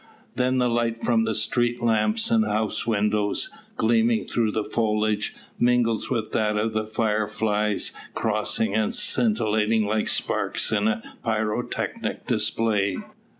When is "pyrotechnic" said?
11.23-12.25